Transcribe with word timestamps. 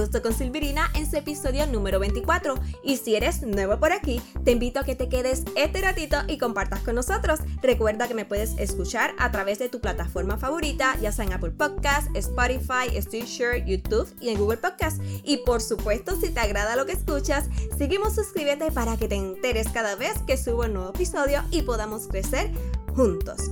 gusto 0.00 0.22
con 0.22 0.32
Silvirina 0.32 0.90
en 0.94 1.08
su 1.08 1.16
episodio 1.16 1.66
número 1.66 2.00
24. 2.00 2.54
Y 2.82 2.96
si 2.96 3.16
eres 3.16 3.42
nuevo 3.42 3.78
por 3.78 3.92
aquí, 3.92 4.20
te 4.44 4.52
invito 4.52 4.80
a 4.80 4.84
que 4.84 4.94
te 4.94 5.08
quedes 5.08 5.44
este 5.56 5.82
ratito 5.82 6.16
y 6.26 6.38
compartas 6.38 6.80
con 6.80 6.94
nosotros. 6.94 7.40
Recuerda 7.62 8.08
que 8.08 8.14
me 8.14 8.24
puedes 8.24 8.56
escuchar 8.58 9.14
a 9.18 9.30
través 9.30 9.58
de 9.58 9.68
tu 9.68 9.80
plataforma 9.80 10.38
favorita, 10.38 10.96
ya 11.00 11.12
sea 11.12 11.26
en 11.26 11.34
Apple 11.34 11.50
Podcast, 11.50 12.08
Spotify, 12.14 13.00
Stitcher, 13.00 13.64
YouTube 13.66 14.08
y 14.20 14.30
en 14.30 14.38
Google 14.38 14.58
Podcast. 14.58 15.02
Y 15.22 15.38
por 15.38 15.60
supuesto, 15.60 16.18
si 16.18 16.30
te 16.30 16.40
agrada 16.40 16.76
lo 16.76 16.86
que 16.86 16.92
escuchas, 16.92 17.48
seguimos 17.76 18.14
suscríbete 18.14 18.72
para 18.72 18.96
que 18.96 19.06
te 19.06 19.16
enteres 19.16 19.68
cada 19.68 19.96
vez 19.96 20.14
que 20.26 20.38
subo 20.38 20.62
un 20.62 20.74
nuevo 20.74 20.90
episodio 20.90 21.42
y 21.50 21.62
podamos 21.62 22.06
crecer 22.06 22.50
juntos. 22.94 23.50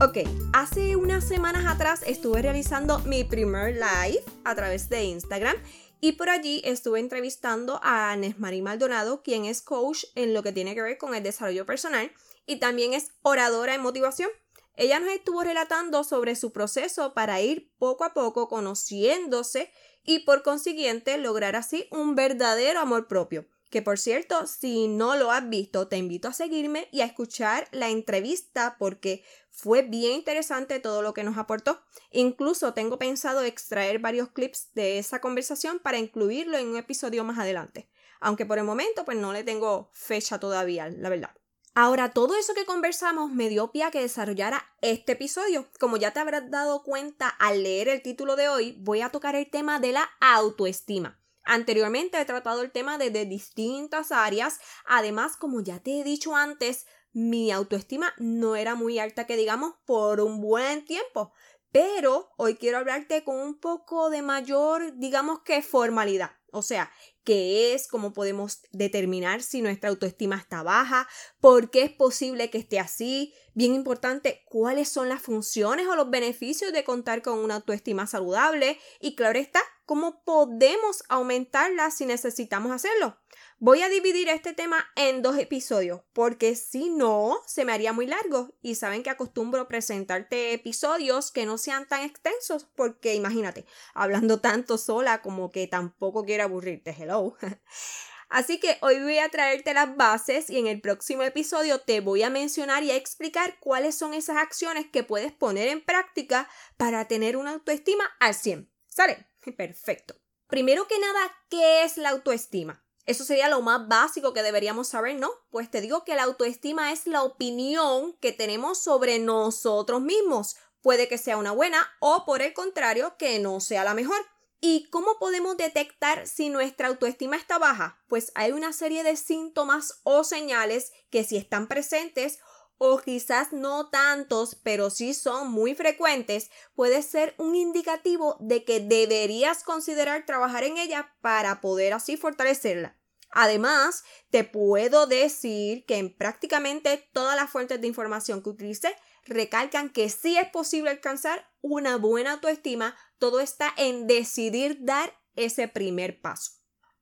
Ok, 0.00 0.18
hace 0.52 0.94
unas 0.94 1.26
semanas 1.26 1.64
atrás 1.66 2.04
estuve 2.06 2.40
realizando 2.40 3.00
mi 3.00 3.24
primer 3.24 3.74
live 3.74 4.22
a 4.44 4.54
través 4.54 4.88
de 4.88 5.02
Instagram 5.02 5.56
y 6.00 6.12
por 6.12 6.30
allí 6.30 6.62
estuve 6.64 7.00
entrevistando 7.00 7.80
a 7.82 8.14
Nesmarie 8.14 8.62
Maldonado, 8.62 9.24
quien 9.24 9.44
es 9.44 9.60
coach 9.60 10.04
en 10.14 10.34
lo 10.34 10.44
que 10.44 10.52
tiene 10.52 10.76
que 10.76 10.82
ver 10.82 10.98
con 10.98 11.16
el 11.16 11.24
desarrollo 11.24 11.66
personal 11.66 12.12
y 12.46 12.60
también 12.60 12.94
es 12.94 13.10
oradora 13.22 13.74
en 13.74 13.80
motivación. 13.80 14.30
Ella 14.76 15.00
nos 15.00 15.10
estuvo 15.10 15.42
relatando 15.42 16.04
sobre 16.04 16.36
su 16.36 16.52
proceso 16.52 17.12
para 17.12 17.40
ir 17.40 17.72
poco 17.80 18.04
a 18.04 18.14
poco 18.14 18.48
conociéndose 18.48 19.72
y 20.04 20.20
por 20.20 20.44
consiguiente 20.44 21.18
lograr 21.18 21.56
así 21.56 21.88
un 21.90 22.14
verdadero 22.14 22.78
amor 22.78 23.08
propio. 23.08 23.48
Que 23.70 23.82
por 23.82 23.98
cierto, 23.98 24.46
si 24.46 24.88
no 24.88 25.16
lo 25.16 25.30
has 25.30 25.48
visto, 25.48 25.88
te 25.88 25.98
invito 25.98 26.28
a 26.28 26.32
seguirme 26.32 26.88
y 26.90 27.02
a 27.02 27.04
escuchar 27.04 27.68
la 27.70 27.90
entrevista 27.90 28.76
porque 28.78 29.22
fue 29.50 29.82
bien 29.82 30.12
interesante 30.12 30.80
todo 30.80 31.02
lo 31.02 31.12
que 31.12 31.22
nos 31.24 31.36
aportó. 31.36 31.82
Incluso 32.10 32.72
tengo 32.72 32.98
pensado 32.98 33.42
extraer 33.42 33.98
varios 33.98 34.30
clips 34.30 34.70
de 34.72 34.98
esa 34.98 35.20
conversación 35.20 35.80
para 35.80 35.98
incluirlo 35.98 36.56
en 36.56 36.68
un 36.68 36.76
episodio 36.78 37.24
más 37.24 37.38
adelante. 37.38 37.90
Aunque 38.20 38.46
por 38.46 38.58
el 38.58 38.64
momento 38.64 39.04
pues 39.04 39.18
no 39.18 39.32
le 39.32 39.44
tengo 39.44 39.90
fecha 39.92 40.40
todavía, 40.40 40.88
la 40.88 41.10
verdad. 41.10 41.30
Ahora, 41.74 42.10
todo 42.10 42.36
eso 42.36 42.54
que 42.54 42.64
conversamos 42.64 43.30
me 43.30 43.48
dio 43.48 43.70
pie 43.70 43.84
a 43.84 43.92
que 43.92 44.00
desarrollara 44.00 44.64
este 44.80 45.12
episodio. 45.12 45.68
Como 45.78 45.96
ya 45.96 46.12
te 46.12 46.18
habrás 46.18 46.50
dado 46.50 46.82
cuenta 46.82 47.28
al 47.28 47.62
leer 47.62 47.88
el 47.88 48.02
título 48.02 48.34
de 48.34 48.48
hoy, 48.48 48.76
voy 48.80 49.02
a 49.02 49.10
tocar 49.10 49.36
el 49.36 49.48
tema 49.48 49.78
de 49.78 49.92
la 49.92 50.10
autoestima. 50.20 51.17
Anteriormente 51.50 52.20
he 52.20 52.24
tratado 52.26 52.60
el 52.60 52.70
tema 52.70 52.98
desde 52.98 53.24
distintas 53.24 54.12
áreas. 54.12 54.60
Además, 54.84 55.38
como 55.38 55.62
ya 55.62 55.80
te 55.80 55.98
he 55.98 56.04
dicho 56.04 56.36
antes, 56.36 56.86
mi 57.14 57.50
autoestima 57.50 58.12
no 58.18 58.54
era 58.54 58.74
muy 58.74 58.98
alta 58.98 59.26
que 59.26 59.38
digamos 59.38 59.72
por 59.86 60.20
un 60.20 60.42
buen 60.42 60.84
tiempo. 60.84 61.32
Pero 61.72 62.28
hoy 62.36 62.56
quiero 62.56 62.76
hablarte 62.76 63.24
con 63.24 63.36
un 63.36 63.58
poco 63.58 64.10
de 64.10 64.20
mayor, 64.20 64.98
digamos 64.98 65.40
que 65.40 65.62
formalidad. 65.62 66.32
O 66.52 66.60
sea, 66.60 66.92
qué 67.28 67.74
es, 67.74 67.88
cómo 67.88 68.14
podemos 68.14 68.62
determinar 68.72 69.42
si 69.42 69.60
nuestra 69.60 69.90
autoestima 69.90 70.36
está 70.36 70.62
baja, 70.62 71.06
por 71.42 71.70
qué 71.70 71.82
es 71.82 71.92
posible 71.92 72.48
que 72.48 72.56
esté 72.56 72.78
así. 72.78 73.34
Bien 73.52 73.74
importante, 73.74 74.44
cuáles 74.46 74.88
son 74.88 75.10
las 75.10 75.20
funciones 75.20 75.86
o 75.88 75.94
los 75.94 76.08
beneficios 76.08 76.72
de 76.72 76.84
contar 76.84 77.20
con 77.20 77.40
una 77.40 77.56
autoestima 77.56 78.06
saludable 78.06 78.78
y 78.98 79.14
claro 79.14 79.38
está, 79.38 79.60
cómo 79.84 80.22
podemos 80.24 81.02
aumentarla 81.08 81.90
si 81.90 82.06
necesitamos 82.06 82.72
hacerlo. 82.72 83.18
Voy 83.58 83.82
a 83.82 83.88
dividir 83.88 84.28
este 84.28 84.52
tema 84.52 84.86
en 84.94 85.22
dos 85.22 85.36
episodios 85.36 86.02
porque 86.12 86.54
si 86.54 86.90
no 86.90 87.40
se 87.46 87.64
me 87.64 87.72
haría 87.72 87.92
muy 87.92 88.06
largo 88.06 88.54
y 88.62 88.76
saben 88.76 89.02
que 89.02 89.10
acostumbro 89.10 89.66
presentarte 89.66 90.52
episodios 90.52 91.32
que 91.32 91.44
no 91.44 91.58
sean 91.58 91.88
tan 91.88 92.02
extensos 92.02 92.68
porque 92.76 93.14
imagínate, 93.14 93.66
hablando 93.94 94.40
tanto 94.40 94.78
sola 94.78 95.22
como 95.22 95.50
que 95.50 95.66
tampoco 95.66 96.24
quiero 96.24 96.44
aburrirte, 96.44 96.94
hello. 96.96 97.17
Así 98.28 98.60
que 98.60 98.76
hoy 98.82 99.00
voy 99.00 99.18
a 99.18 99.30
traerte 99.30 99.72
las 99.72 99.96
bases 99.96 100.50
y 100.50 100.58
en 100.58 100.66
el 100.66 100.82
próximo 100.82 101.22
episodio 101.22 101.80
te 101.80 102.00
voy 102.00 102.22
a 102.22 102.30
mencionar 102.30 102.82
y 102.82 102.90
a 102.90 102.96
explicar 102.96 103.58
cuáles 103.58 103.94
son 103.94 104.12
esas 104.12 104.36
acciones 104.36 104.86
que 104.92 105.02
puedes 105.02 105.32
poner 105.32 105.68
en 105.68 105.82
práctica 105.82 106.48
para 106.76 107.08
tener 107.08 107.38
una 107.38 107.52
autoestima 107.52 108.04
al 108.20 108.34
100. 108.34 108.70
¿Sale? 108.86 109.26
Perfecto. 109.56 110.14
Primero 110.46 110.86
que 110.86 110.98
nada, 110.98 111.20
¿qué 111.48 111.84
es 111.84 111.96
la 111.96 112.10
autoestima? 112.10 112.84
Eso 113.06 113.24
sería 113.24 113.48
lo 113.48 113.62
más 113.62 113.88
básico 113.88 114.34
que 114.34 114.42
deberíamos 114.42 114.88
saber, 114.88 115.16
¿no? 115.16 115.30
Pues 115.50 115.70
te 115.70 115.80
digo 115.80 116.04
que 116.04 116.14
la 116.14 116.24
autoestima 116.24 116.92
es 116.92 117.06
la 117.06 117.22
opinión 117.22 118.12
que 118.20 118.32
tenemos 118.32 118.82
sobre 118.82 119.18
nosotros 119.18 120.02
mismos. 120.02 120.56
Puede 120.82 121.08
que 121.08 121.16
sea 121.16 121.38
una 121.38 121.52
buena 121.52 121.86
o 122.00 122.26
por 122.26 122.42
el 122.42 122.52
contrario 122.52 123.16
que 123.16 123.38
no 123.38 123.60
sea 123.60 123.84
la 123.84 123.94
mejor. 123.94 124.18
¿Y 124.60 124.88
cómo 124.90 125.18
podemos 125.20 125.56
detectar 125.56 126.26
si 126.26 126.48
nuestra 126.48 126.88
autoestima 126.88 127.36
está 127.36 127.58
baja? 127.58 128.02
Pues 128.08 128.32
hay 128.34 128.50
una 128.50 128.72
serie 128.72 129.04
de 129.04 129.16
síntomas 129.16 130.00
o 130.02 130.24
señales 130.24 130.92
que 131.10 131.22
si 131.22 131.36
están 131.36 131.68
presentes 131.68 132.40
o 132.76 132.98
quizás 132.98 133.52
no 133.52 133.88
tantos, 133.90 134.56
pero 134.62 134.90
sí 134.90 135.14
son 135.14 135.50
muy 135.50 135.74
frecuentes, 135.74 136.50
puede 136.74 137.02
ser 137.02 137.34
un 137.38 137.54
indicativo 137.54 138.36
de 138.40 138.64
que 138.64 138.80
deberías 138.80 139.64
considerar 139.64 140.26
trabajar 140.26 140.64
en 140.64 140.78
ella 140.78 141.14
para 141.20 141.60
poder 141.60 141.92
así 141.92 142.16
fortalecerla. 142.16 142.96
Además, 143.30 144.04
te 144.30 144.44
puedo 144.44 145.06
decir 145.06 145.84
que 145.86 145.98
en 145.98 146.16
prácticamente 146.16 147.08
todas 147.12 147.36
las 147.36 147.50
fuentes 147.50 147.80
de 147.80 147.86
información 147.86 148.42
que 148.42 148.50
utilicé 148.50 148.96
recalcan 149.28 149.90
que 149.90 150.08
sí 150.08 150.36
es 150.36 150.48
posible 150.50 150.90
alcanzar 150.90 151.48
una 151.60 151.96
buena 151.96 152.32
autoestima, 152.32 152.96
todo 153.18 153.40
está 153.40 153.72
en 153.76 154.06
decidir 154.06 154.78
dar 154.80 155.14
ese 155.36 155.68
primer 155.68 156.20
paso. 156.20 156.52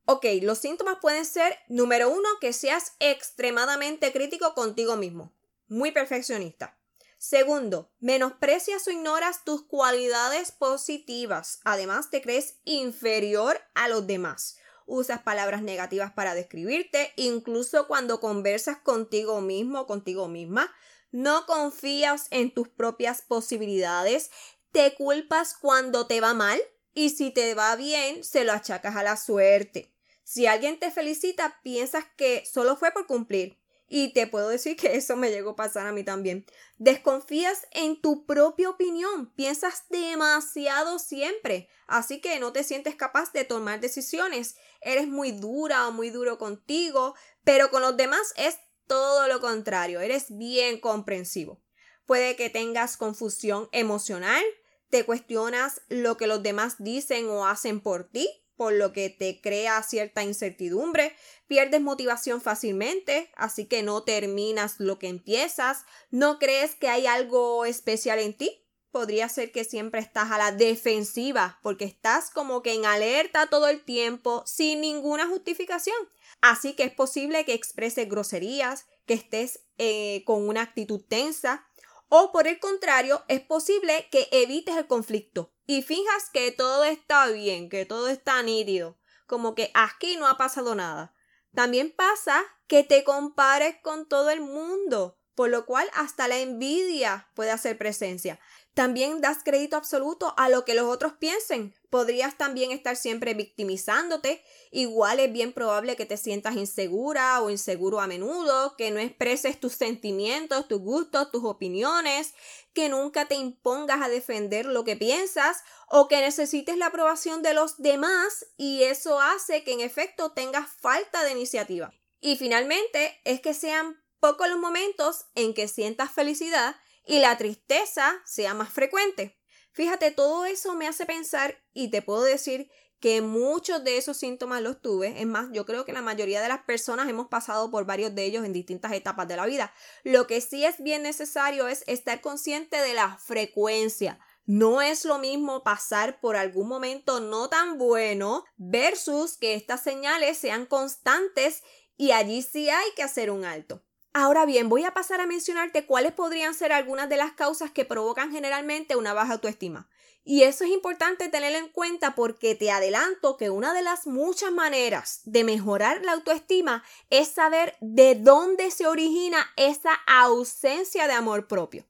Ok, 0.05 0.25
los 0.43 0.59
síntomas 0.59 0.99
pueden 1.01 1.25
ser, 1.25 1.59
número 1.69 2.09
uno, 2.09 2.29
que 2.41 2.53
seas 2.53 2.93
extremadamente 3.01 4.13
crítico 4.13 4.55
contigo 4.55 4.97
mismo, 4.97 5.33
muy 5.69 5.91
perfeccionista. 5.91 6.79
Segundo, 7.19 7.91
menosprecias 7.99 8.87
o 8.87 8.91
ignoras 8.91 9.43
tus 9.45 9.63
cualidades 9.63 10.53
positivas. 10.53 11.61
Además, 11.65 12.11
te 12.11 12.23
crees 12.23 12.59
inferior 12.65 13.61
a 13.75 13.89
los 13.89 14.07
demás 14.07 14.59
usas 14.87 15.21
palabras 15.23 15.63
negativas 15.63 16.13
para 16.13 16.35
describirte, 16.35 17.13
incluso 17.17 17.87
cuando 17.87 18.21
conversas 18.21 18.79
contigo 18.79 19.41
mismo 19.41 19.87
contigo 19.87 20.29
misma, 20.29 20.73
no 21.17 21.47
confías 21.47 22.27
en 22.31 22.53
tus 22.53 22.69
propias 22.69 23.23
posibilidades, 23.23 24.31
te 24.71 24.95
culpas 24.95 25.55
cuando 25.55 26.07
te 26.07 26.21
va 26.21 26.35
mal 26.35 26.61
y 26.93 27.09
si 27.09 27.31
te 27.31 27.55
va 27.55 27.75
bien, 27.75 28.23
se 28.23 28.45
lo 28.45 28.53
achacas 28.53 28.97
a 28.97 29.03
la 29.03 29.17
suerte. 29.17 29.95
Si 30.25 30.47
alguien 30.47 30.79
te 30.79 30.91
felicita, 30.91 31.59
piensas 31.63 32.05
que 32.19 32.45
solo 32.45 32.77
fue 32.77 32.91
por 32.91 33.07
cumplir. 33.07 33.59
Y 33.89 34.13
te 34.13 34.27
puedo 34.27 34.51
decir 34.51 34.77
que 34.77 34.97
eso 34.97 35.17
me 35.17 35.31
llegó 35.31 35.51
a 35.51 35.57
pasar 35.57 35.87
a 35.87 35.93
mí 35.93 36.05
también. 36.05 36.45
Desconfías 36.77 37.67
en 37.71 37.99
tu 38.03 38.27
propia 38.27 38.69
opinión, 38.69 39.33
piensas 39.37 39.85
demasiado 39.89 40.99
siempre, 40.99 41.71
así 41.87 42.21
que 42.21 42.39
no 42.41 42.53
te 42.53 42.65
sientes 42.65 42.95
capaz 42.95 43.33
de 43.33 43.45
tomar 43.45 43.81
decisiones. 43.81 44.57
Eres 44.83 45.09
muy 45.09 45.33
dura 45.33 45.89
o 45.89 45.93
muy 45.93 46.11
duro 46.11 46.37
contigo, 46.37 47.15
pero 47.43 47.71
con 47.71 47.81
los 47.81 47.97
demás 47.97 48.35
es 48.37 48.59
todo 48.87 49.29
lo 49.29 49.41
contrario, 49.41 50.01
eres 50.01 50.37
bien 50.37 50.81
comprensivo. 50.81 51.61
Puede 52.07 52.37
que 52.37 52.51
tengas 52.51 52.97
confusión 52.97 53.69
emocional, 53.73 54.43
te 54.91 55.05
cuestionas 55.05 55.83
lo 55.89 56.17
que 56.17 56.27
los 56.27 56.43
demás 56.43 56.77
dicen 56.79 57.29
o 57.29 57.47
hacen 57.47 57.81
por 57.81 58.05
ti, 58.05 58.29
por 58.57 58.73
lo 58.73 58.93
que 58.93 59.11
te 59.11 59.41
crea 59.41 59.83
cierta 59.83 60.23
incertidumbre, 60.23 61.15
pierdes 61.47 61.81
motivación 61.81 62.41
fácilmente, 62.41 63.31
así 63.37 63.67
que 63.67 63.83
no 63.83 64.03
terminas 64.03 64.81
lo 64.81 64.99
que 64.99 65.09
empiezas, 65.09 65.85
no 66.11 66.39
crees 66.39 66.75
que 66.75 66.89
hay 66.89 67.07
algo 67.07 67.65
especial 67.65 68.19
en 68.19 68.35
ti, 68.35 68.67
podría 68.97 69.29
ser 69.29 69.53
que 69.53 69.65
siempre 69.65 70.01
estás 70.01 70.31
a 70.31 70.39
la 70.39 70.53
defensiva 70.53 71.59
porque 71.63 71.85
estás 71.85 72.31
como 72.31 72.63
que 72.63 72.73
en 72.73 72.87
alerta 72.87 73.47
todo 73.49 73.69
el 73.69 73.85
tiempo 73.85 74.43
sin 74.47 74.81
ninguna 74.81 75.27
justificación. 75.27 75.97
Así 76.41 76.75
que 76.75 76.85
es 76.85 76.93
posible 76.93 77.45
que 77.45 77.55
expreses 77.55 78.09
groserías, 78.09 78.87
que 79.07 79.15
estés 79.15 79.61
eh, 79.79 80.23
con 80.25 80.49
una 80.49 80.63
actitud 80.63 81.03
tensa 81.07 81.67
o 82.09 82.31
por 82.31 82.47
el 82.47 82.61
contrario 82.61 83.25
es 83.29 83.41
posible 83.41 84.09
que 84.11 84.29
evites 84.31 84.77
el 84.77 84.87
conflicto 84.87 85.53
y 85.67 85.83
fijas 85.83 86.31
que 86.33 86.53
todo 86.53 86.85
está 86.85 87.27
bien, 87.27 87.69
que 87.69 87.85
todo 87.85 88.09
está 88.09 88.43
nítido, 88.43 88.97
como 89.27 89.55
que 89.55 89.71
aquí 89.75 90.17
no 90.17 90.29
ha 90.29 90.37
pasado 90.37 90.75
nada. 90.75 91.15
También 91.53 91.93
pasa 91.97 92.45
que 92.69 92.85
te 92.85 93.03
compares 93.03 93.77
con 93.83 94.07
todo 94.07 94.31
el 94.31 94.41
mundo, 94.41 95.19
por 95.35 95.51
lo 95.51 95.67
cual 95.67 95.91
hasta 95.95 96.29
la 96.29 96.39
envidia 96.39 97.29
puede 97.35 97.51
hacer 97.51 97.77
presencia. 97.77 98.39
También 98.75 99.21
das 99.21 99.39
crédito 99.43 99.77
absoluto 99.77 100.35
a 100.37 100.49
lo 100.49 100.65
que 100.65 100.75
los 100.75 100.85
otros 100.85 101.15
piensen. 101.15 101.75
Podrías 101.97 102.37
también 102.37 102.73
estar 102.73 102.95
siempre 102.95 103.33
victimizándote. 103.33 104.45
Igual 104.71 105.19
es 105.19 105.33
bien 105.33 105.55
probable 105.55 105.97
que 105.97 106.05
te 106.05 106.19
sientas 106.19 106.55
insegura 106.55 107.41
o 107.41 107.49
inseguro 107.49 108.01
a 108.01 108.07
menudo, 108.07 108.77
que 108.77 108.91
no 108.91 109.01
expreses 109.01 109.59
tus 109.59 109.73
sentimientos, 109.73 110.69
tus 110.69 110.79
gustos, 110.79 111.31
tus 111.31 111.43
opiniones, 111.45 112.35
que 112.75 112.91
nunca 112.91 113.29
te 113.29 113.37
impongas 113.37 114.03
a 114.03 114.11
defender 114.11 114.67
lo 114.67 114.85
que 114.85 114.95
piensas 114.95 115.63
o 115.89 116.07
que 116.07 116.21
necesites 116.21 116.77
la 116.77 116.89
aprobación 116.89 117.41
de 117.41 117.55
los 117.55 117.79
demás 117.79 118.45
y 118.59 118.83
eso 118.83 119.19
hace 119.19 119.65
que 119.65 119.73
en 119.73 119.81
efecto 119.81 120.33
tengas 120.33 120.69
falta 120.69 121.25
de 121.25 121.33
iniciativa. 121.33 121.95
Y 122.21 122.37
finalmente 122.37 123.19
es 123.25 123.41
que 123.41 123.55
sean 123.55 124.05
pocos 124.21 124.51
los 124.51 124.59
momentos 124.59 125.25
en 125.35 125.55
que 125.55 125.67
sientas 125.67 126.13
felicidad 126.13 126.77
y 127.07 127.21
la 127.21 127.39
tristeza 127.39 128.21
sea 128.27 128.53
más 128.53 128.71
frecuente. 128.71 129.36
Fíjate, 129.77 130.11
todo 130.11 130.47
eso 130.47 130.75
me 130.75 130.89
hace 130.89 131.05
pensar 131.05 131.63
y 131.75 131.91
te 131.91 132.01
puedo 132.01 132.23
decir 132.23 132.71
que 132.99 133.21
muchos 133.21 133.85
de 133.85 133.99
esos 133.99 134.17
síntomas 134.17 134.63
los 134.63 134.81
tuve. 134.81 135.21
Es 135.21 135.27
más, 135.27 135.49
yo 135.53 135.67
creo 135.67 135.85
que 135.85 135.93
la 135.93 136.01
mayoría 136.01 136.41
de 136.41 136.49
las 136.49 136.63
personas 136.63 137.11
hemos 137.11 137.29
pasado 137.29 137.71
por 137.71 137.85
varios 137.85 138.15
de 138.15 138.25
ellos 138.25 138.47
en 138.47 138.55
distintas 138.55 138.93
etapas 138.93 139.29
de 139.29 139.37
la 139.37 139.45
vida. 139.45 139.75
Lo 140.03 140.27
que 140.27 140.41
sí 140.41 140.65
es 140.65 140.83
bien 140.83 141.03
necesario 141.03 141.69
es 141.69 141.85
estar 141.89 142.23
consciente 142.23 142.79
de 142.79 142.95
la 142.95 143.19
frecuencia. 143.19 144.19
No 144.47 144.81
es 144.81 145.05
lo 145.05 145.19
mismo 145.19 145.63
pasar 145.63 146.21
por 146.21 146.37
algún 146.37 146.69
momento 146.69 147.21
no 147.21 147.51
tan 147.51 147.77
bueno 147.77 148.45
versus 148.57 149.37
que 149.37 149.57
estas 149.57 149.83
señales 149.83 150.39
sean 150.39 150.65
constantes 150.65 151.63
y 151.99 152.13
allí 152.13 152.41
sí 152.41 152.71
hay 152.71 152.89
que 152.97 153.03
hacer 153.03 153.31
un 153.31 153.45
alto. 153.45 153.86
Ahora 154.19 154.47
bien, 154.47 154.71
voy 154.71 154.83
a 154.83 154.95
pasar 154.95 155.21
a 155.21 155.27
mencionarte 155.27 155.85
cuáles 155.85 156.11
podrían 156.11 156.55
ser 156.55 156.73
algunas 156.73 157.11
de 157.11 157.19
las 157.19 157.33
causas 157.33 157.71
que 157.71 157.85
provocan 157.85 158.33
generalmente 158.33 158.97
una 158.97 159.13
baja 159.13 159.35
autoestima. 159.35 159.91
Y 160.25 160.45
eso 160.45 160.65
es 160.65 160.71
importante 160.71 161.29
tenerlo 161.29 161.59
en 161.59 161.69
cuenta 161.69 162.15
porque 162.15 162.55
te 162.55 162.71
adelanto 162.71 163.37
que 163.37 163.51
una 163.51 163.75
de 163.75 163.83
las 163.83 164.07
muchas 164.07 164.53
maneras 164.53 165.21
de 165.27 165.45
mejorar 165.45 166.03
la 166.03 166.13
autoestima 166.13 166.83
es 167.11 167.29
saber 167.29 167.77
de 167.83 168.15
dónde 168.15 168.71
se 168.71 168.87
origina 168.87 169.53
esa 169.57 169.93
ausencia 170.07 171.09
de 171.09 171.13
amor 171.13 171.47
propio. 171.47 171.85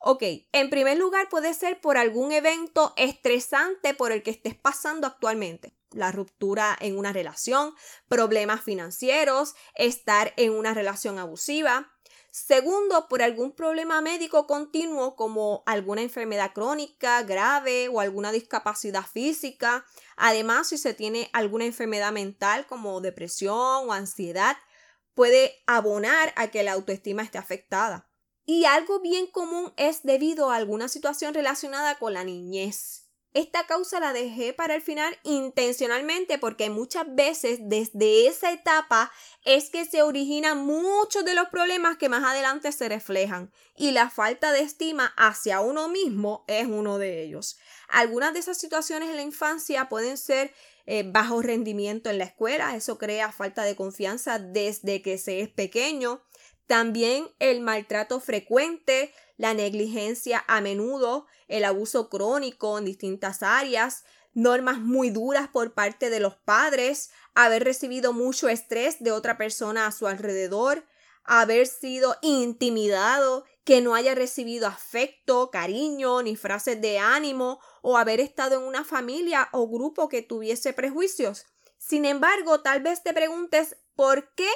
Ok, 0.00 0.24
en 0.50 0.70
primer 0.70 0.98
lugar 0.98 1.28
puede 1.28 1.54
ser 1.54 1.80
por 1.80 1.98
algún 1.98 2.32
evento 2.32 2.94
estresante 2.96 3.94
por 3.94 4.10
el 4.10 4.24
que 4.24 4.32
estés 4.32 4.56
pasando 4.56 5.06
actualmente 5.06 5.72
la 5.92 6.12
ruptura 6.12 6.76
en 6.80 6.96
una 6.98 7.12
relación, 7.12 7.74
problemas 8.08 8.62
financieros, 8.62 9.54
estar 9.74 10.32
en 10.36 10.52
una 10.52 10.74
relación 10.74 11.18
abusiva. 11.18 11.92
Segundo, 12.30 13.08
por 13.08 13.22
algún 13.22 13.52
problema 13.52 14.00
médico 14.00 14.46
continuo 14.46 15.16
como 15.16 15.64
alguna 15.66 16.02
enfermedad 16.02 16.52
crónica 16.52 17.22
grave 17.24 17.88
o 17.88 17.98
alguna 17.98 18.30
discapacidad 18.30 19.04
física. 19.04 19.84
Además, 20.16 20.68
si 20.68 20.78
se 20.78 20.94
tiene 20.94 21.28
alguna 21.32 21.64
enfermedad 21.64 22.12
mental 22.12 22.66
como 22.68 23.00
depresión 23.00 23.88
o 23.88 23.92
ansiedad, 23.92 24.56
puede 25.14 25.62
abonar 25.66 26.32
a 26.36 26.48
que 26.48 26.62
la 26.62 26.72
autoestima 26.72 27.22
esté 27.22 27.38
afectada. 27.38 28.08
Y 28.46 28.64
algo 28.64 29.00
bien 29.00 29.26
común 29.26 29.72
es 29.76 30.02
debido 30.04 30.50
a 30.50 30.56
alguna 30.56 30.88
situación 30.88 31.34
relacionada 31.34 31.98
con 31.98 32.14
la 32.14 32.24
niñez. 32.24 33.09
Esta 33.32 33.64
causa 33.64 34.00
la 34.00 34.12
dejé 34.12 34.52
para 34.52 34.74
el 34.74 34.82
final 34.82 35.16
intencionalmente 35.22 36.36
porque 36.38 36.68
muchas 36.68 37.06
veces 37.14 37.60
desde 37.62 38.26
esa 38.26 38.50
etapa 38.50 39.12
es 39.44 39.70
que 39.70 39.84
se 39.84 40.02
originan 40.02 40.66
muchos 40.66 41.24
de 41.24 41.34
los 41.34 41.48
problemas 41.48 41.96
que 41.96 42.08
más 42.08 42.24
adelante 42.24 42.72
se 42.72 42.88
reflejan 42.88 43.52
y 43.76 43.92
la 43.92 44.10
falta 44.10 44.50
de 44.50 44.62
estima 44.62 45.14
hacia 45.16 45.60
uno 45.60 45.88
mismo 45.88 46.44
es 46.48 46.66
uno 46.66 46.98
de 46.98 47.22
ellos. 47.22 47.58
Algunas 47.88 48.32
de 48.32 48.40
esas 48.40 48.58
situaciones 48.58 49.10
en 49.10 49.16
la 49.16 49.22
infancia 49.22 49.88
pueden 49.88 50.16
ser 50.16 50.52
eh, 50.86 51.04
bajo 51.06 51.40
rendimiento 51.40 52.10
en 52.10 52.18
la 52.18 52.24
escuela, 52.24 52.74
eso 52.74 52.98
crea 52.98 53.30
falta 53.30 53.62
de 53.62 53.76
confianza 53.76 54.40
desde 54.40 55.02
que 55.02 55.18
se 55.18 55.40
es 55.40 55.48
pequeño. 55.48 56.20
También 56.66 57.28
el 57.38 57.60
maltrato 57.60 58.20
frecuente, 58.20 59.12
la 59.40 59.54
negligencia 59.54 60.44
a 60.48 60.60
menudo, 60.60 61.26
el 61.48 61.64
abuso 61.64 62.10
crónico 62.10 62.76
en 62.76 62.84
distintas 62.84 63.42
áreas, 63.42 64.04
normas 64.34 64.80
muy 64.80 65.08
duras 65.08 65.48
por 65.48 65.72
parte 65.72 66.10
de 66.10 66.20
los 66.20 66.36
padres, 66.36 67.10
haber 67.34 67.64
recibido 67.64 68.12
mucho 68.12 68.50
estrés 68.50 69.02
de 69.02 69.12
otra 69.12 69.38
persona 69.38 69.86
a 69.86 69.92
su 69.92 70.06
alrededor, 70.06 70.84
haber 71.24 71.66
sido 71.66 72.16
intimidado, 72.20 73.46
que 73.64 73.80
no 73.80 73.94
haya 73.94 74.14
recibido 74.14 74.66
afecto, 74.66 75.50
cariño, 75.50 76.20
ni 76.20 76.36
frases 76.36 76.78
de 76.78 76.98
ánimo, 76.98 77.60
o 77.80 77.96
haber 77.96 78.20
estado 78.20 78.56
en 78.56 78.64
una 78.64 78.84
familia 78.84 79.48
o 79.52 79.66
grupo 79.68 80.10
que 80.10 80.20
tuviese 80.20 80.74
prejuicios. 80.74 81.46
Sin 81.78 82.04
embargo, 82.04 82.60
tal 82.60 82.82
vez 82.82 83.02
te 83.02 83.14
preguntes 83.14 83.78
por 83.94 84.34
qué 84.34 84.50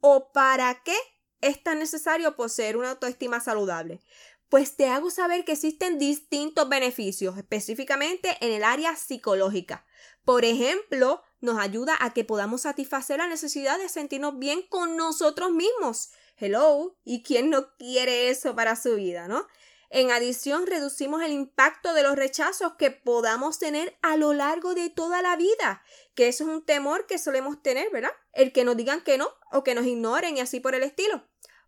o 0.00 0.32
para 0.32 0.82
qué 0.84 0.96
es 1.40 1.62
tan 1.62 1.78
necesario 1.78 2.36
poseer 2.36 2.76
una 2.76 2.90
autoestima 2.90 3.40
saludable? 3.40 4.00
Pues 4.48 4.76
te 4.76 4.88
hago 4.88 5.10
saber 5.10 5.44
que 5.44 5.52
existen 5.52 5.98
distintos 5.98 6.68
beneficios, 6.68 7.36
específicamente 7.36 8.36
en 8.40 8.52
el 8.52 8.64
área 8.64 8.96
psicológica. 8.96 9.84
Por 10.24 10.44
ejemplo, 10.44 11.22
nos 11.40 11.58
ayuda 11.58 11.96
a 12.00 12.14
que 12.14 12.24
podamos 12.24 12.62
satisfacer 12.62 13.18
la 13.18 13.28
necesidad 13.28 13.78
de 13.78 13.88
sentirnos 13.88 14.38
bien 14.38 14.62
con 14.68 14.96
nosotros 14.96 15.50
mismos. 15.50 16.10
Hello, 16.36 16.96
¿y 17.04 17.22
quién 17.22 17.50
no 17.50 17.76
quiere 17.76 18.30
eso 18.30 18.54
para 18.54 18.76
su 18.76 18.94
vida, 18.96 19.28
no? 19.28 19.46
En 19.90 20.10
adición, 20.10 20.66
reducimos 20.66 21.22
el 21.22 21.32
impacto 21.32 21.94
de 21.94 22.02
los 22.02 22.14
rechazos 22.14 22.74
que 22.74 22.90
podamos 22.90 23.58
tener 23.58 23.98
a 24.02 24.16
lo 24.16 24.34
largo 24.34 24.74
de 24.74 24.90
toda 24.90 25.22
la 25.22 25.36
vida, 25.36 25.82
que 26.18 26.26
eso 26.26 26.42
es 26.42 26.50
un 26.50 26.64
temor 26.64 27.06
que 27.06 27.16
solemos 27.16 27.62
tener, 27.62 27.92
¿verdad? 27.92 28.10
El 28.32 28.52
que 28.52 28.64
nos 28.64 28.76
digan 28.76 29.02
que 29.02 29.18
no 29.18 29.28
o 29.52 29.62
que 29.62 29.76
nos 29.76 29.86
ignoren 29.86 30.36
y 30.36 30.40
así 30.40 30.58
por 30.58 30.74
el 30.74 30.82
estilo. 30.82 31.22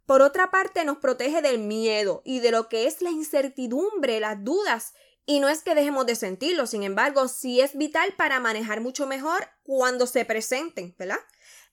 Por 0.07 0.23
otra 0.23 0.51
parte, 0.51 0.85
nos 0.85 0.99
protege 0.99 1.41
del 1.41 1.61
miedo 1.61 2.21
y 2.25 2.41
de 2.41 2.51
lo 2.51 2.69
que 2.69 2.89
es 2.89 3.01
la 3.01 3.11
incertidumbre, 3.11 4.19
las 4.19 4.43
dudas. 4.43 4.95
Y 5.25 5.39
no 5.39 5.49
es 5.49 5.63
que 5.63 5.77
dejemos 5.77 6.05
de 6.05 6.17
sentirlo, 6.17 6.67
sin 6.67 6.83
embargo, 6.83 7.29
sí 7.29 7.61
es 7.61 7.79
vital 7.79 8.13
para 8.17 8.41
manejar 8.41 8.81
mucho 8.81 9.07
mejor 9.07 9.47
cuando 9.63 10.09
se 10.09 10.25
presenten, 10.25 10.97
¿verdad? 10.99 11.21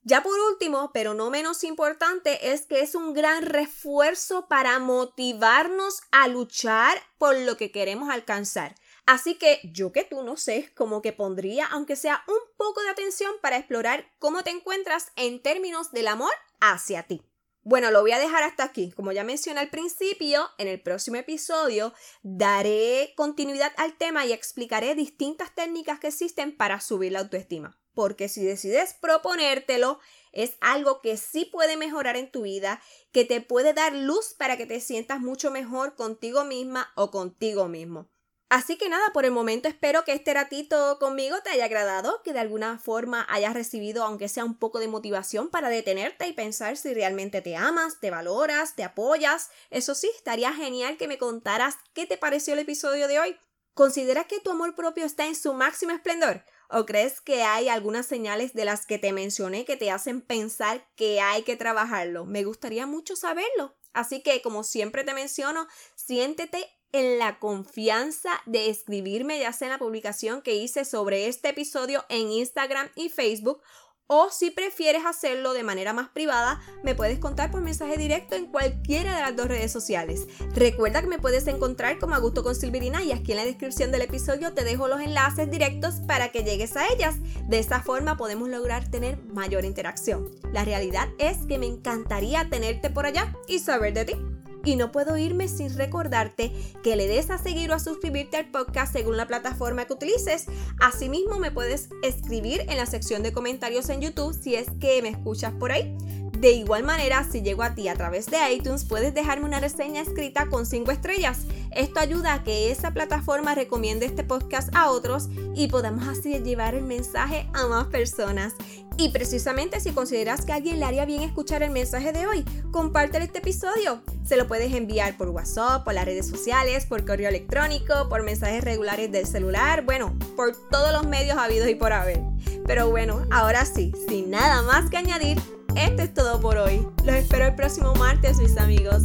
Ya 0.03 0.21
por 0.21 0.39
último, 0.39 0.91
pero 0.93 1.15
no 1.15 1.31
menos 1.31 1.63
importante, 1.63 2.53
es 2.53 2.67
que 2.67 2.81
es 2.81 2.93
un 2.93 3.15
gran 3.15 3.41
refuerzo 3.41 4.47
para 4.47 4.77
motivarnos 4.77 6.01
a 6.11 6.27
luchar 6.27 7.01
por 7.17 7.35
lo 7.35 7.57
que 7.57 7.71
queremos 7.71 8.11
alcanzar. 8.11 8.75
Así 9.07 9.35
que 9.35 9.61
yo 9.63 9.93
que 9.93 10.03
tú 10.03 10.21
no 10.21 10.35
sé, 10.35 10.69
como 10.75 11.01
que 11.01 11.13
pondría, 11.13 11.65
aunque 11.67 11.95
sea 11.95 12.25
un 12.27 12.39
poco 12.57 12.81
de 12.81 12.89
atención 12.89 13.31
para 13.41 13.55
explorar 13.55 14.05
cómo 14.19 14.43
te 14.43 14.49
encuentras 14.49 15.13
en 15.15 15.41
términos 15.41 15.93
del 15.93 16.09
amor 16.09 16.33
hacia 16.59 17.03
ti. 17.03 17.23
Bueno, 17.63 17.89
lo 17.89 18.01
voy 18.01 18.11
a 18.11 18.19
dejar 18.19 18.43
hasta 18.43 18.65
aquí. 18.65 18.91
Como 18.91 19.13
ya 19.13 19.23
mencioné 19.23 19.61
al 19.61 19.69
principio, 19.69 20.49
en 20.57 20.67
el 20.67 20.81
próximo 20.81 21.15
episodio 21.15 21.93
daré 22.21 23.13
continuidad 23.15 23.71
al 23.77 23.97
tema 23.97 24.25
y 24.25 24.33
explicaré 24.33 24.93
distintas 24.93 25.55
técnicas 25.55 26.01
que 26.01 26.07
existen 26.07 26.55
para 26.55 26.81
subir 26.81 27.13
la 27.13 27.19
autoestima 27.19 27.79
porque 27.93 28.29
si 28.29 28.45
decides 28.45 28.93
proponértelo, 28.93 29.99
es 30.31 30.55
algo 30.61 31.01
que 31.01 31.17
sí 31.17 31.45
puede 31.45 31.77
mejorar 31.77 32.15
en 32.15 32.29
tu 32.29 32.43
vida, 32.43 32.79
que 33.11 33.25
te 33.25 33.41
puede 33.41 33.73
dar 33.73 33.95
luz 33.95 34.35
para 34.37 34.55
que 34.55 34.67
te 34.67 34.79
sientas 34.81 35.19
mucho 35.19 35.49
mejor 35.49 35.95
contigo 35.95 36.45
misma 36.45 36.91
o 36.95 37.09
contigo 37.09 37.67
mismo. 37.67 38.07
Así 38.49 38.77
que 38.77 38.87
nada, 38.87 39.11
por 39.11 39.25
el 39.25 39.31
momento 39.31 39.67
espero 39.67 40.05
que 40.05 40.13
este 40.13 40.33
ratito 40.33 40.99
conmigo 40.99 41.41
te 41.43 41.49
haya 41.49 41.65
agradado, 41.65 42.21
que 42.23 42.31
de 42.31 42.39
alguna 42.39 42.79
forma 42.79 43.25
hayas 43.29 43.53
recibido 43.53 44.05
aunque 44.05 44.29
sea 44.29 44.45
un 44.45 44.57
poco 44.57 44.79
de 44.79 44.87
motivación 44.87 45.49
para 45.49 45.67
detenerte 45.67 46.27
y 46.27 46.33
pensar 46.33 46.77
si 46.77 46.93
realmente 46.93 47.41
te 47.41 47.57
amas, 47.57 47.99
te 47.99 48.09
valoras, 48.09 48.75
te 48.75 48.85
apoyas. 48.85 49.49
Eso 49.69 49.95
sí, 49.95 50.09
estaría 50.15 50.53
genial 50.53 50.95
que 50.95 51.09
me 51.09 51.17
contaras 51.17 51.75
qué 51.93 52.05
te 52.05 52.17
pareció 52.17 52.53
el 52.53 52.59
episodio 52.59 53.09
de 53.09 53.19
hoy. 53.19 53.37
¿Consideras 53.73 54.27
que 54.27 54.39
tu 54.39 54.51
amor 54.51 54.75
propio 54.75 55.05
está 55.05 55.27
en 55.27 55.35
su 55.35 55.53
máximo 55.53 55.91
esplendor? 55.91 56.45
¿O 56.69 56.85
crees 56.85 57.19
que 57.19 57.43
hay 57.43 57.67
algunas 57.67 58.05
señales 58.05 58.53
de 58.53 58.63
las 58.63 58.85
que 58.85 58.97
te 58.97 59.11
mencioné 59.11 59.65
que 59.65 59.75
te 59.75 59.91
hacen 59.91 60.21
pensar 60.21 60.87
que 60.95 61.19
hay 61.19 61.43
que 61.43 61.57
trabajarlo? 61.57 62.25
Me 62.25 62.45
gustaría 62.45 62.87
mucho 62.87 63.17
saberlo. 63.17 63.75
Así 63.93 64.23
que, 64.23 64.41
como 64.41 64.63
siempre 64.63 65.03
te 65.03 65.13
menciono, 65.13 65.67
siéntete 65.95 66.76
en 66.91 67.19
la 67.19 67.39
confianza 67.39 68.29
de 68.45 68.69
escribirme 68.69 69.39
ya 69.39 69.53
sea 69.53 69.67
en 69.67 69.73
la 69.73 69.79
publicación 69.79 70.41
que 70.41 70.55
hice 70.55 70.85
sobre 70.85 71.27
este 71.27 71.49
episodio 71.49 72.05
en 72.09 72.31
Instagram 72.31 72.89
y 72.95 73.09
Facebook 73.09 73.61
o 74.07 74.29
si 74.31 74.51
prefieres 74.51 75.05
hacerlo 75.05 75.53
de 75.53 75.63
manera 75.63 75.91
más 75.91 76.07
privada, 76.09 76.61
me 76.81 76.95
puedes 76.95 77.19
contar 77.19 77.51
por 77.51 77.61
mensaje 77.61 77.97
directo 77.97 78.35
en 78.35 78.45
cualquiera 78.45 79.13
de 79.13 79.21
las 79.21 79.35
dos 79.35 79.47
redes 79.47 79.71
sociales. 79.71 80.27
Recuerda 80.55 81.01
que 81.01 81.07
me 81.07 81.19
puedes 81.19 81.45
encontrar 81.47 81.99
como 81.99 82.15
Augusto 82.15 82.41
con 82.41 82.55
Silverina 82.55 83.03
y 83.03 83.11
aquí 83.11 83.33
en 83.33 83.37
la 83.37 83.45
descripción 83.45 83.91
del 83.91 84.03
episodio 84.03 84.53
te 84.53 84.63
dejo 84.63 84.87
los 84.87 85.01
enlaces 85.01 85.51
directos 85.51 85.95
para 86.07 86.29
que 86.29 86.45
llegues 86.45 86.77
a 86.77 86.87
ellas. 86.87 87.15
De 87.49 87.59
esta 87.59 87.81
forma 87.81 88.15
podemos 88.15 88.47
lograr 88.47 88.89
tener 88.89 89.17
mayor 89.25 89.65
interacción. 89.65 90.31
La 90.53 90.63
realidad 90.63 91.09
es 91.19 91.39
que 91.45 91.59
me 91.59 91.65
encantaría 91.65 92.49
tenerte 92.49 92.89
por 92.89 93.05
allá 93.05 93.35
y 93.47 93.59
saber 93.59 93.93
de 93.93 94.05
ti. 94.05 94.36
Y 94.63 94.75
no 94.75 94.91
puedo 94.91 95.17
irme 95.17 95.47
sin 95.47 95.75
recordarte 95.75 96.51
que 96.83 96.95
le 96.95 97.07
des 97.07 97.29
a 97.29 97.37
seguir 97.37 97.71
o 97.71 97.75
a 97.75 97.79
suscribirte 97.79 98.37
al 98.37 98.51
podcast 98.51 98.93
según 98.93 99.17
la 99.17 99.27
plataforma 99.27 99.85
que 99.85 99.93
utilices. 99.93 100.45
Asimismo, 100.79 101.39
me 101.39 101.51
puedes 101.51 101.89
escribir 102.03 102.61
en 102.67 102.77
la 102.77 102.85
sección 102.85 103.23
de 103.23 103.33
comentarios 103.33 103.89
en 103.89 104.01
YouTube 104.01 104.37
si 104.39 104.55
es 104.55 104.67
que 104.79 105.01
me 105.01 105.09
escuchas 105.09 105.53
por 105.53 105.71
ahí. 105.71 105.95
De 106.39 106.51
igual 106.51 106.83
manera, 106.83 107.27
si 107.29 107.41
llego 107.41 107.63
a 107.63 107.73
ti 107.73 107.87
a 107.87 107.95
través 107.95 108.27
de 108.27 108.37
iTunes, 108.53 108.85
puedes 108.85 109.11
dejarme 109.15 109.45
una 109.45 109.59
reseña 109.59 110.01
escrita 110.01 110.45
con 110.47 110.67
5 110.67 110.91
estrellas. 110.91 111.39
Esto 111.71 111.99
ayuda 111.99 112.35
a 112.35 112.43
que 112.43 112.69
esa 112.69 112.91
plataforma 112.91 113.55
recomiende 113.55 114.05
este 114.05 114.23
podcast 114.23 114.69
a 114.75 114.91
otros 114.91 115.29
y 115.55 115.67
podamos 115.67 116.07
así 116.07 116.37
llevar 116.39 116.75
el 116.75 116.83
mensaje 116.83 117.49
a 117.53 117.65
más 117.65 117.87
personas. 117.87 118.53
Y 118.97 119.09
precisamente 119.09 119.79
si 119.79 119.91
consideras 119.91 120.43
que 120.43 120.53
alguien 120.53 120.79
le 120.79 120.85
haría 120.85 121.05
bien 121.05 121.21
escuchar 121.21 121.61
el 121.61 121.69
mensaje 121.69 122.11
de 122.11 122.25
hoy, 122.25 122.43
compártelo 122.71 123.23
este 123.23 123.39
episodio. 123.39 124.01
Se 124.23 124.37
lo 124.37 124.47
puedes 124.47 124.73
enviar 124.73 125.15
por 125.17 125.29
WhatsApp, 125.29 125.83
por 125.83 125.93
las 125.93 126.05
redes 126.05 126.27
sociales, 126.27 126.85
por 126.87 127.05
correo 127.05 127.29
electrónico, 127.29 128.09
por 128.09 128.23
mensajes 128.23 128.63
regulares 128.63 129.11
del 129.11 129.27
celular, 129.27 129.85
bueno, 129.85 130.17
por 130.35 130.55
todos 130.71 130.91
los 130.91 131.05
medios 131.05 131.37
habidos 131.37 131.69
y 131.69 131.75
por 131.75 131.93
haber. 131.93 132.21
Pero 132.65 132.89
bueno, 132.89 133.25
ahora 133.29 133.65
sí, 133.65 133.93
sin 134.09 134.31
nada 134.31 134.63
más 134.63 134.89
que 134.89 134.97
añadir, 134.97 135.39
esto 135.75 136.01
es 136.01 136.13
todo 136.13 136.39
por 136.39 136.57
hoy. 136.57 136.85
Los 137.03 137.15
espero 137.15 137.45
el 137.45 137.55
próximo 137.55 137.93
martes, 137.95 138.37
mis 138.39 138.57
amigos. 138.57 139.03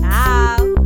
Chao. 0.00 0.83